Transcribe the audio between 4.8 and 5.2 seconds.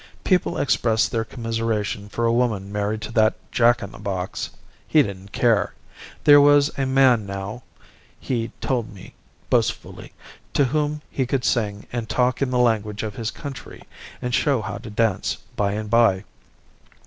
He